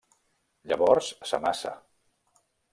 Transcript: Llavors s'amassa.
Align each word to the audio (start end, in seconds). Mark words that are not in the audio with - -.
Llavors 0.71 1.11
s'amassa. 1.33 1.77